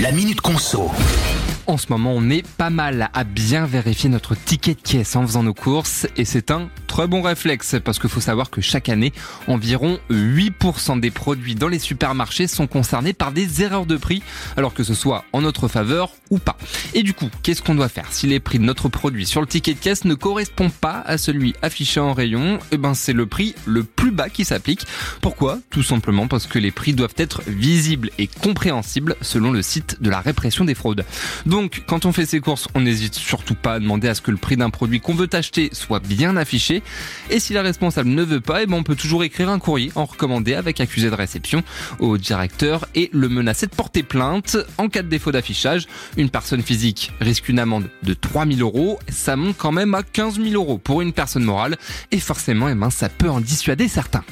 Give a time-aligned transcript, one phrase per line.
[0.00, 0.90] La Minute Conso.
[1.66, 5.26] En ce moment, on est pas mal à bien vérifier notre ticket de caisse en
[5.26, 6.70] faisant nos courses et c'est un
[7.06, 9.12] bon réflexe parce qu'il faut savoir que chaque année,
[9.46, 14.22] environ 8% des produits dans les supermarchés sont concernés par des erreurs de prix,
[14.56, 16.56] alors que ce soit en notre faveur ou pas.
[16.94, 18.06] Et du coup, qu'est-ce qu'on doit faire?
[18.10, 21.18] Si les prix de notre produit sur le ticket de caisse ne correspondent pas à
[21.18, 24.86] celui affiché en rayon Eh ben, c'est le prix le plus bas qui s'applique.
[25.20, 25.58] Pourquoi?
[25.70, 30.10] Tout simplement parce que les prix doivent être visibles et compréhensibles selon le site de
[30.10, 31.04] la répression des fraudes.
[31.46, 34.30] Donc, quand on fait ses courses, on n'hésite surtout pas à demander à ce que
[34.30, 36.82] le prix d'un produit qu'on veut acheter soit bien affiché.
[37.30, 39.92] Et si la responsable ne veut pas, eh ben on peut toujours écrire un courrier
[39.94, 41.62] en recommandé avec accusé de réception
[41.98, 44.56] au directeur et le menacer de porter plainte.
[44.78, 48.98] En cas de défaut d'affichage, une personne physique risque une amende de 3000 euros.
[49.08, 51.76] Ça monte quand même à 15 000 euros pour une personne morale.
[52.10, 54.24] Et forcément, eh ben, ça peut en dissuader certains.